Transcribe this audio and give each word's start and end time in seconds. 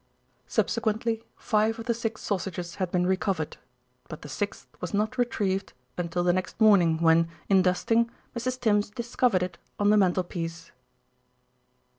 Subsequently 0.47 1.21
five 1.37 1.77
of 1.77 1.85
the 1.85 1.93
six 1.93 2.23
sausages 2.23 2.77
had 2.81 2.89
been 2.89 3.05
recovered; 3.05 3.57
but 4.07 4.23
the 4.23 4.29
sixth 4.29 4.67
was 4.79 4.95
not 4.95 5.15
retrieved 5.15 5.73
until 5.95 6.23
the 6.23 6.33
next 6.33 6.59
morning 6.59 6.97
when, 6.97 7.29
in 7.49 7.61
dusting, 7.61 8.09
Mrs. 8.35 8.59
Tims 8.59 8.89
discovered 8.89 9.43
it 9.43 9.59
on 9.79 9.91
the 9.91 9.97
mantelpiece. 9.97 10.71